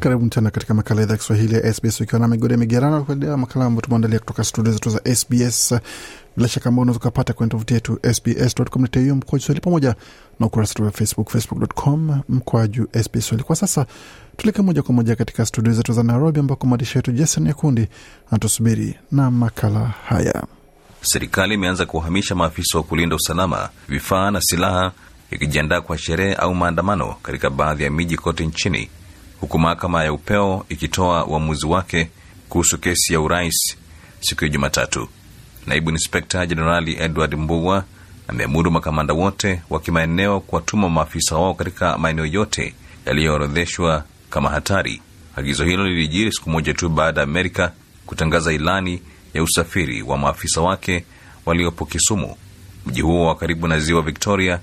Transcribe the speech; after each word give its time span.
karibu 0.00 0.28
tena 0.28 0.50
katika 0.50 0.74
makala 0.74 1.02
idhaa 1.02 1.12
ya 1.14 1.18
kiswahili 1.18 1.54
ya 1.54 1.74
sbs 1.74 2.00
ukiwa 2.00 2.20
na 2.20 2.28
migode 2.28 2.56
migerano. 2.56 3.04
Kuendelea 3.04 3.36
makala 3.36 3.64
ambayo 3.64 3.80
tumeandalia 3.82 4.18
kutoka 4.18 4.44
studio 4.44 4.72
zetu 4.72 4.90
za 4.90 5.14
sbs. 5.16 5.74
Bila 6.36 6.48
shaka 6.48 6.68
ambao 6.68 6.82
unaweza 6.82 6.98
ukapata 6.98 7.32
kwenye 7.32 7.50
tovuti 7.50 7.74
yetu 7.74 7.98
sbs.com.au 8.14 9.16
mkwaju 9.16 9.44
swahili 9.44 9.60
pamoja 9.60 9.94
na 10.40 10.46
ukurasa 10.46 10.84
wa 10.84 10.90
facebook 10.90 11.30
facebook.com 11.30 12.20
mkwaju 12.28 12.88
sbs 13.02 13.24
swahili. 13.26 13.42
Kwa 13.44 13.56
sasa 13.56 13.86
tuleke 14.36 14.62
moja 14.62 14.82
kwa 14.82 14.94
moja 14.94 15.16
katika 15.16 15.46
studio 15.46 15.72
zetu 15.72 15.92
za 15.92 16.02
nairobi 16.02 16.40
ambako 16.40 16.66
mwandishi 16.66 16.98
wetu 16.98 17.12
jason 17.12 17.46
yakundi 17.46 17.88
anatusubiri 18.30 18.94
na 19.12 19.30
makala 19.30 19.80
haya. 19.86 20.44
Serikali 21.02 21.54
imeanza 21.54 21.86
kuwahamisha 21.86 22.34
maafisa 22.34 22.78
wa 22.78 22.84
kulinda 22.84 23.16
usalama 23.16 23.68
vifaa 23.88 24.30
na 24.30 24.40
silaha 24.40 24.92
ikijiandaa 25.30 25.80
kwa 25.80 25.98
sherehe 25.98 26.34
au 26.34 26.54
maandamano 26.54 27.14
katika 27.22 27.50
baadhi 27.50 27.84
ya 27.84 27.90
miji 27.90 28.16
kote 28.16 28.46
nchini 28.46 28.90
huku 29.40 29.58
mahakama 29.58 30.04
ya 30.04 30.12
upeo 30.12 30.64
ikitoa 30.68 31.26
uamuzi 31.26 31.66
wake 31.66 32.08
kuhusu 32.48 32.78
kesi 32.78 33.12
ya 33.12 33.20
urais 33.20 33.76
siku 34.20 34.44
ya 34.44 34.50
jumatatu. 34.50 35.08
Naibu 35.66 35.90
inspekta 35.90 36.46
jenerali 36.46 36.96
edward 37.00 37.34
mbugwa 37.34 37.84
ameamuru 38.28 38.70
makamanda 38.70 39.14
wote 39.14 39.62
wa 39.70 39.80
kimaeneo 39.80 40.40
kuwatuma 40.40 40.88
maafisa 40.88 41.36
wao 41.36 41.54
katika 41.54 41.98
maeneo 41.98 42.26
yote 42.26 42.74
yaliyoorodheshwa 43.06 44.04
kama 44.30 44.50
hatari. 44.50 45.02
Agizo 45.36 45.64
hilo 45.64 45.84
lilijiri 45.88 46.32
siku 46.32 46.50
moja 46.50 46.74
tu 46.74 46.88
baada 46.88 47.20
ya 47.20 47.24
amerika 47.26 47.72
kutangaza 48.06 48.52
ilani 48.52 49.02
ya 49.34 49.42
usafiri 49.42 50.02
wa 50.02 50.18
maafisa 50.18 50.60
wake 50.60 51.04
waliopo 51.46 51.86
kisumu. 51.86 52.36
Mji 52.86 53.00
huo 53.00 53.26
wa 53.26 53.34
karibu 53.36 53.68
na 53.68 53.78
ziwa 53.80 54.02
victoria 54.02 54.58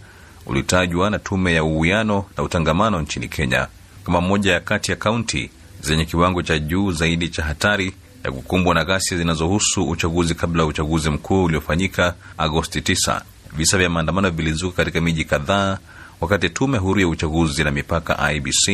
ulitajwa 0.45 1.09
na 1.09 1.19
tume 1.19 1.53
ya 1.53 1.63
uwiano 1.63 2.25
na 2.37 2.43
utangamano 2.43 3.01
nchini 3.01 3.27
kenya 3.27 3.67
kama 4.07 4.21
moja 4.21 4.53
ya 4.53 4.59
kati 4.59 4.91
ya 4.91 4.97
kaunti 4.97 5.49
zenye 5.81 6.05
kiwango 6.05 6.41
cha 6.41 6.59
juu 6.59 6.91
zaidi 6.91 7.29
cha 7.29 7.43
hatari 7.43 7.93
ya 8.23 8.31
kukumbwa 8.31 8.75
na 8.75 8.85
ghasia 8.85 9.17
zinazohusu 9.17 9.89
uchaguzi 9.89 10.35
kabla 10.35 10.61
ya 10.63 10.67
uchaguzi 10.69 11.09
mkuu 11.09 11.43
uliofanyika 11.43 12.13
agosti 12.37 12.79
9 12.79 13.21
visa 13.57 13.77
vya 13.77 13.89
maandamano 13.89 14.29
vilizuka 14.29 14.75
katika 14.77 15.01
miji 15.01 15.25
kadhaa 15.25 15.77
wakati 16.21 16.49
tume 16.49 16.77
huru 16.77 16.99
ya 16.99 17.07
uchaguzi 17.07 17.63
na 17.63 17.71
mipaka 17.71 18.33
ibc 18.33 18.67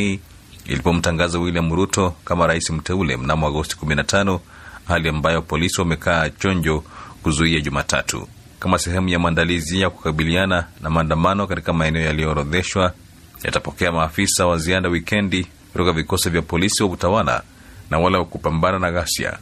ilipomtangaza 0.65 1.39
william 1.39 1.73
ruto 1.75 2.13
kama 2.25 2.47
rais 2.47 2.69
mteule 2.69 3.17
mnamo 3.17 3.47
agosti 3.47 3.75
15 3.85 4.39
hali 4.87 5.09
ambayo 5.09 5.41
polisi 5.41 5.81
wamekaa 5.81 6.29
chonjo 6.29 6.83
kuzuia 7.23 7.59
jumatatu. 7.59 8.27
Kama 8.59 8.77
sehemu 8.79 9.09
ya 9.09 9.19
maandalizi 9.19 9.81
ya 9.81 9.89
kukabiliana 9.89 10.65
na 10.81 10.89
maandamano 10.89 11.47
katika 11.47 11.73
maeneo 11.73 12.01
yaliyoorodheshwa 12.01 12.93
yatapokea 13.43 13.91
maafisa 13.91 14.45
wa 14.47 14.57
ziada 14.57 14.89
wikendi 14.89 15.47
kutoka 15.71 15.91
vikosi 15.91 16.29
vya 16.29 16.41
polisi 16.41 16.83
wa 16.83 16.89
utawala 16.89 17.43
na 17.89 17.99
wale 17.99 18.17
wa 18.17 18.25
kupambana 18.25 18.79
na 18.79 18.91
ghasia. 18.91 19.37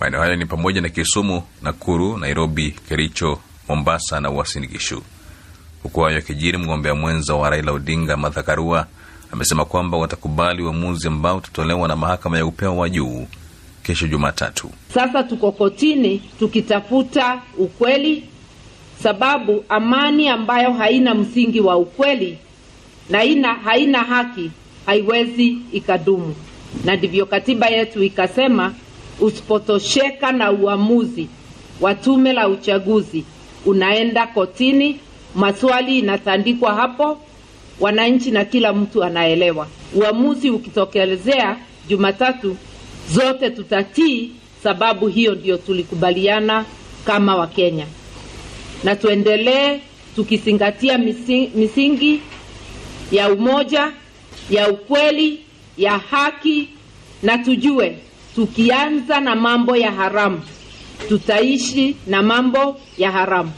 Maeneo 0.00 0.20
hayo 0.20 0.36
ni 0.36 0.46
pamoja 0.46 0.80
na 0.80 0.88
kisumu 0.88 1.42
nakuru 1.62 2.18
nairobi 2.18 2.70
kericho 2.88 3.38
mombasa 3.68 4.20
na 4.20 4.30
uasinigishu 4.30 5.02
huku 5.82 6.00
hayo 6.00 6.16
yakijiri 6.16 6.58
mgombea 6.58 6.94
mwenza 6.94 7.34
wa 7.34 7.50
raila 7.50 7.72
odinga 7.72 8.16
madhakarua 8.16 8.86
amesema 9.32 9.64
kwamba 9.64 9.96
watakubali 9.98 10.62
uamuzi 10.62 11.08
ambao 11.08 11.36
utatolewa 11.36 11.88
na 11.88 11.96
mahakama 11.96 12.38
ya 12.38 12.46
upeo 12.46 12.76
wa 12.76 12.88
juu 12.90 13.26
kesho 13.82 14.06
jumatatu. 14.08 14.70
Sasa 14.94 15.22
tuko 15.22 15.52
kotini 15.52 16.18
tukitafuta 16.38 17.42
ukweli 17.58 18.24
sababu 19.02 19.64
amani 19.68 20.28
ambayo 20.28 20.72
haina 20.72 21.14
msingi 21.14 21.60
wa 21.60 21.76
ukweli 21.76 22.38
na 23.10 23.24
ina, 23.24 23.54
haina 23.54 23.98
haki 23.98 24.50
haiwezi 24.86 25.58
ikadumu. 25.72 26.34
Na 26.84 26.96
ndivyo 26.96 27.26
katiba 27.26 27.66
yetu 27.66 28.02
ikasema 28.04 28.74
usipotosheka 29.20 30.32
na 30.32 30.52
uamuzi 30.52 31.28
wa 31.80 31.94
tume 31.94 32.32
la 32.32 32.48
uchaguzi 32.48 33.24
unaenda 33.66 34.26
kotini. 34.26 34.98
Maswali 35.34 35.98
inatandikwa 35.98 36.74
hapo 36.74 37.18
wananchi 37.80 38.30
na 38.30 38.44
kila 38.44 38.72
mtu 38.72 39.04
anaelewa. 39.04 39.66
Uamuzi 39.94 40.50
ukitokelezea 40.50 41.56
jumatatu 41.88 42.56
zote 43.12 43.50
tutatii 43.50 44.30
sababu 44.62 45.08
hiyo 45.08 45.34
ndio 45.34 45.56
tulikubaliana 45.56 46.64
kama 47.04 47.36
wakenya. 47.36 47.86
Na 48.84 48.96
tuendelee 48.96 49.78
tukizingatia 50.16 50.98
misingi 51.54 52.20
ya 53.12 53.32
umoja 53.32 53.92
ya 54.50 54.70
ukweli 54.70 55.40
ya 55.78 55.98
haki 55.98 56.68
na 57.22 57.38
tujue 57.38 57.96
tukianza 58.34 59.20
na 59.20 59.36
mambo 59.36 59.76
ya 59.76 59.92
haramu 59.92 60.40
tutaishi 61.08 61.96
na 62.06 62.22
mambo 62.22 62.76
ya 62.98 63.10
haramu. 63.12 63.50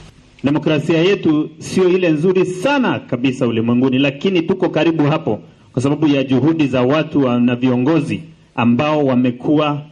Demokrasia 0.45 0.99
yetu 0.99 1.51
sio 1.59 1.89
ile 1.89 2.09
nzuri 2.11 2.47
sana 2.47 2.99
kabisa 2.99 3.47
ulimwenguni 3.47 3.99
lakini 3.99 4.43
tuko 4.43 4.69
karibu 4.69 5.03
hapo 5.05 5.41
kwa 5.73 5.83
sababu 5.83 6.07
ya 6.09 6.25
juhudi 6.25 6.67
za 6.67 6.83
watu 6.83 7.29
na 7.41 7.57
viongozi 7.57 8.23
ambao 8.55 9.05
wamekuwa 9.05 9.83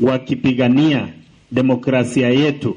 wakipigania 0.00 1.08
demokrasia 1.52 2.28
yetu 2.28 2.76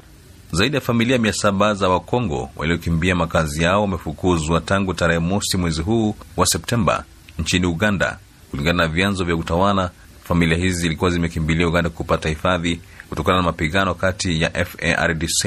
zaidi 0.54 0.74
ya 0.76 0.80
familia 0.80 1.18
mia 1.18 1.32
saba 1.32 1.74
za 1.74 1.88
wakongo 1.88 2.50
waliokimbia 2.56 3.14
makazi 3.14 3.62
yao 3.62 3.80
wamefukuzwa 3.82 4.60
tangu 4.60 4.94
tarehe 4.94 5.18
mosi 5.18 5.56
mwezi 5.56 5.82
huu 5.82 6.14
wa 6.36 6.46
septemba 6.46 7.04
nchini 7.38 7.66
uganda. 7.66 8.18
Kulingana 8.50 8.82
na 8.82 8.88
vyanzo 8.88 9.24
vya 9.24 9.36
utawala 9.36 9.90
familia 10.24 10.58
hizi 10.58 10.80
zilikuwa 10.80 11.10
zimekimbilia 11.10 11.68
uganda 11.68 11.90
kupata 11.90 12.28
hifadhi 12.28 12.80
kutokana 13.08 13.36
na 13.36 13.42
mapigano 13.42 13.94
kati 13.94 14.42
ya 14.42 14.64
fardc 14.64 15.44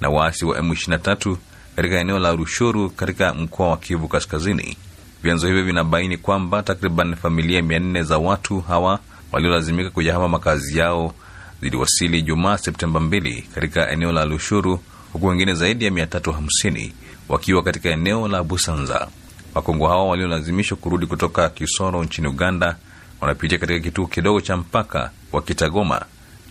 na 0.00 0.08
waasi 0.10 0.44
wa 0.44 0.58
m23 0.60 1.36
katika 1.76 2.00
eneo 2.00 2.18
la 2.18 2.32
rushuru 2.32 2.90
katika 2.90 3.34
mkoa 3.34 3.68
wa 3.68 3.76
kivu 3.76 4.08
kaskazini. 4.08 4.76
Vyanzo 5.22 5.46
hivyo 5.46 5.64
vinabaini 5.64 6.16
kwamba 6.16 6.62
takriban 6.62 7.16
familia 7.16 7.62
mia 7.62 7.78
nne 7.78 8.02
za 8.02 8.18
watu 8.18 8.60
hawa 8.60 8.98
waliolazimika 9.32 9.90
kuyahama 9.90 10.28
makazi 10.28 10.78
yao 10.78 11.14
ziliwasili 11.62 12.22
jumaa 12.22 12.58
septemba 12.58 13.00
2 13.00 13.42
katika 13.54 13.90
eneo 13.90 14.12
la 14.12 14.24
lushuru 14.24 14.80
huku 15.12 15.26
wengine 15.26 15.54
zaidi 15.54 15.84
ya 15.84 15.90
350 15.90 16.90
wakiwa 17.28 17.62
katika 17.62 17.88
eneo 17.90 18.28
la 18.28 18.42
busanza. 18.42 19.08
Wakongo 19.54 19.88
hao 19.88 20.08
waliolazimishwa 20.08 20.76
kurudi 20.76 21.06
kutoka 21.06 21.48
kisoro 21.48 22.04
nchini 22.04 22.28
uganda 22.28 22.76
wanapitia 23.20 23.58
katika 23.58 23.80
kituo 23.80 24.06
kidogo 24.06 24.40
cha 24.40 24.56
mpaka 24.56 25.10
wa 25.32 25.42
kitagoma 25.42 26.04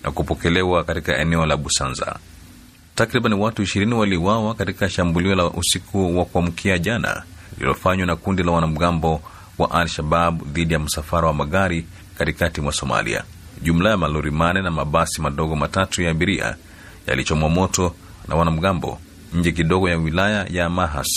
na 0.04 0.12
kupokelewa 0.12 0.84
katika 0.84 1.18
eneo 1.18 1.46
la 1.46 1.58
busanza. 1.58 2.20
Takriban 2.96 3.34
watu 3.34 3.62
ishirini 3.64 3.94
waliuawa 3.94 4.56
katika 4.56 4.90
shambulio 4.90 5.36
la 5.36 5.46
usiku 5.50 6.18
wa 6.20 6.26
kuamkia 6.26 6.78
jana 6.78 7.24
lililofanywa 7.58 8.08
na 8.08 8.16
kundi 8.16 8.44
la 8.44 8.52
wanamgambo 8.52 9.22
wa 9.58 9.72
al-shabab 9.72 10.44
dhidi 10.54 10.74
ya 10.74 10.80
msafara 10.80 11.28
wa 11.28 11.34
magari 11.34 11.86
katikati 12.18 12.62
mwa 12.62 12.72
somalia 12.74 13.24
jumla 13.62 13.90
ya 13.90 13.98
malori 13.98 14.32
mane 14.32 14.62
na 14.62 14.72
mabasi 14.72 15.22
madogo 15.22 15.56
matatu 15.56 16.02
ya 16.02 16.12
abiria 16.12 16.56
yalichomwa 17.08 17.50
moto 17.50 17.96
na 18.28 18.36
wanamgambo 18.36 19.00
nje 19.34 19.52
kidogo 19.52 19.90
ya 19.90 19.98
wilaya 19.98 20.46
ya 20.50 20.70
mahas 20.70 21.08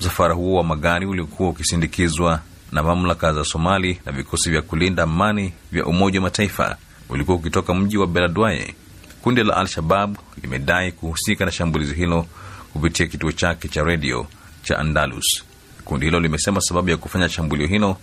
msafara 0.00 0.34
huo 0.34 0.56
wa 0.58 0.64
magari 0.64 1.06
uliokuwa 1.06 1.48
ukisindikizwa 1.48 2.40
na 2.72 2.82
mamlaka 2.82 3.32
za 3.32 3.44
somali 3.44 4.00
na 4.06 4.12
vikosi 4.12 4.50
vya 4.50 4.62
kulinda 4.62 5.02
amani 5.02 5.52
vya 5.72 5.86
umoja 5.86 6.18
wa 6.18 6.22
mataifa 6.22 6.76
ulikuwa 7.08 7.36
ukitoka 7.36 7.74
mji 7.74 7.98
wa 7.98 8.06
beladwaye. 8.06 8.74
Kundi 9.22 9.44
la 9.44 9.56
al-shabab 9.56 10.16
limedai 10.42 10.92
kuhusika 10.92 11.44
na 11.44 11.50
shambulizi 11.52 11.94
hilo 11.94 12.26
kupitia 12.72 13.06
kituo 13.06 13.32
chake 13.32 13.68
cha 13.68 13.82
redio 13.82 14.26
cha 14.62 14.78
andalus. 14.78 15.44
Kundi 15.84 16.06
hilo 16.06 16.20
limesema 16.20 16.60
sababu 16.60 16.90
ya 16.90 16.96
kufanya 16.96 17.28
shambulio 17.28 17.66
hilo 17.66 17.96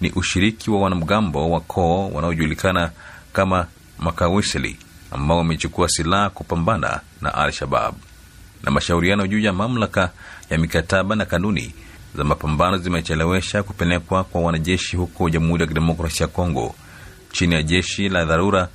ni 0.00 0.10
ushiriki 0.10 0.70
wa 0.70 0.80
wanamgambo 0.80 1.50
wa 1.50 1.60
koo 1.60 2.08
wanaojulikana 2.10 2.90
kama 3.32 3.66
makawiseli 3.98 4.76
ambao 5.10 5.38
wamechukua 5.38 5.88
silaha 5.88 6.30
kupambana 6.30 7.00
na 7.20 7.34
al-shabab. 7.34 7.94
Na 8.62 8.70
mashauriano 8.70 9.26
juu 9.26 9.38
ya 9.40 9.52
mamlaka 9.52 10.10
ya 10.50 10.58
mikataba 10.58 11.16
na 11.16 11.24
kanuni 11.24 11.74
za 12.16 12.24
mapambano 12.24 12.78
zimechelewesha 12.78 13.62
kupelekwa 13.62 14.24
kwa 14.24 14.40
wanajeshi 14.40 14.96
huko 14.96 15.30
jamhuri 15.30 15.62
ya 15.62 15.66
kidemokrasia 15.68 16.24
ya 16.26 16.32
kongo 16.32 16.74
chini 17.32 17.54
ya 17.54 17.62
jeshi 17.62 18.08
la 18.08 18.24
dharura 18.24 18.68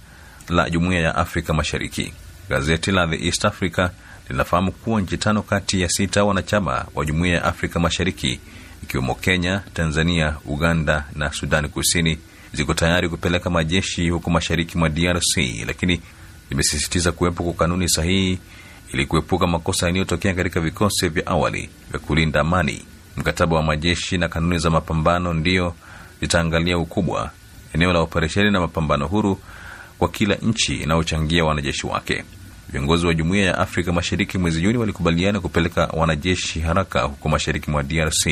la 0.49 0.69
jumuiya 0.69 1.01
ya 1.01 1.15
afrika 1.15 1.53
mashariki. 1.53 2.13
Gazeti 2.49 2.91
la 2.91 3.07
the 3.07 3.25
east 3.27 3.45
africa 3.45 3.89
linafahamu 4.29 4.71
kuwa 4.71 5.01
nchi 5.01 5.17
tano 5.17 5.41
kati 5.41 5.81
ya 5.81 5.89
sita 5.89 6.23
wanachama 6.23 6.85
wa 6.95 7.05
jumuiya 7.05 7.35
ya 7.35 7.43
afrika 7.45 7.79
mashariki 7.79 8.39
ikiwemo 8.83 9.15
kenya 9.15 9.61
tanzania 9.73 10.35
uganda 10.45 11.05
na 11.15 11.33
sudani 11.33 11.67
kusini 11.69 12.17
ziko 12.53 12.73
tayari 12.73 13.09
kupeleka 13.09 13.49
majeshi 13.49 14.09
huko 14.09 14.29
mashariki 14.31 14.77
mwa 14.77 14.89
DRC, 14.89 15.37
lakini 15.67 16.01
zimesisitiza 16.49 17.11
kuwepo 17.11 17.43
kwa 17.43 17.53
kanuni 17.53 17.89
sahihi 17.89 18.39
ili 18.93 19.05
kuepuka 19.05 19.47
makosa 19.47 19.85
yanayotokea 19.87 20.33
katika 20.33 20.59
vikosi 20.61 21.09
vya 21.09 21.27
awali 21.27 21.69
vya 21.91 21.99
kulinda 21.99 22.39
amani. 22.39 22.85
Mkataba 23.17 23.55
wa 23.55 23.63
majeshi 23.63 24.17
na 24.17 24.27
kanuni 24.27 24.57
za 24.59 24.69
mapambano 24.69 25.33
ndiyo 25.33 25.75
zitaangalia 26.21 26.77
ukubwa, 26.77 27.31
eneo 27.73 27.93
la 27.93 27.99
operesheni 27.99 28.51
na 28.51 28.59
mapambano 28.59 29.07
huru 29.07 29.39
kwa 29.99 30.09
kila 30.09 30.35
nchi 30.35 30.75
inayochangia 30.75 31.45
wanajeshi 31.45 31.87
wake. 31.87 32.23
Viongozi 32.69 33.05
wa 33.07 33.13
Jumuiya 33.13 33.45
ya 33.45 33.57
Afrika 33.57 33.91
Mashariki 33.93 34.37
mwezi 34.37 34.61
Juni 34.61 34.77
walikubaliana 34.77 35.39
kupeleka 35.39 35.85
wanajeshi 35.93 36.59
haraka 36.59 37.01
huko 37.01 37.29
mashariki 37.29 37.71
mwa 37.71 37.83
DRC 37.83 38.27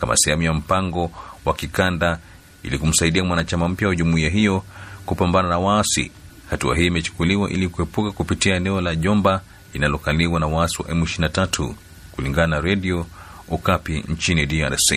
kama 0.00 0.16
sehemu 0.16 0.42
ya 0.42 0.52
mpango 0.52 1.10
wa 1.44 1.54
kikanda 1.54 2.18
ili 2.62 2.78
kumsaidia 2.78 3.24
mwanachama 3.24 3.68
mpya 3.68 3.88
wa 3.88 3.96
jumuiya 3.96 4.30
hiyo 4.30 4.62
kupambana 5.06 5.48
na 5.48 5.58
waasi. 5.58 6.10
Hatua 6.50 6.76
hii 6.76 6.86
imechukuliwa 6.86 7.50
ili 7.50 7.68
kuepuka 7.68 8.10
kupitia 8.12 8.56
eneo 8.56 8.80
la 8.80 8.96
Jomba 8.96 9.40
linalokaliwa 9.74 10.40
na 10.40 10.46
waasi 10.46 10.82
wa 10.82 10.88
M23 10.88 11.72
kulingana 12.12 12.46
na 12.46 12.60
redio 12.60 13.06
Okapi 13.50 14.04
nchini 14.08 14.46
DRC. 14.46 14.92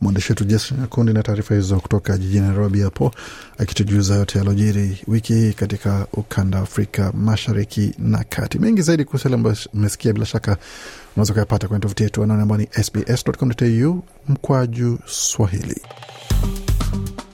Mwandishi 0.00 0.32
wetu 0.32 0.44
Jason 0.44 0.80
Nyakundi 0.80 1.12
na 1.12 1.22
taarifa 1.22 1.54
hizo 1.54 1.80
kutoka 1.80 2.18
jijini 2.18 2.46
Nairobi 2.46 2.80
hapo 2.80 3.14
akitujuza 3.58 4.14
yote 4.14 4.38
yalojiri 4.38 4.98
wiki 5.06 5.32
hii 5.34 5.52
katika 5.52 6.06
ukanda 6.12 6.58
wa 6.58 6.64
Afrika 6.64 7.12
mashariki 7.12 7.92
na 7.98 8.24
kati. 8.24 8.58
Mengi 8.58 8.82
zaidi 8.82 9.04
kuhusu 9.04 9.28
yale 9.28 9.34
ambayo 9.34 9.56
umesikia, 9.74 10.12
bila 10.12 10.26
shaka 10.26 10.56
unaweza 11.16 11.32
ukayapata 11.32 11.68
kwenye 11.68 11.80
tovuti 11.82 12.02
yetu 12.02 12.22
anaone 12.22 12.42
ambao 12.42 12.58
ni 12.58 12.68
sbs.com.au 12.82 14.02
mkwaju 14.28 14.98
Swahili. 15.06 15.80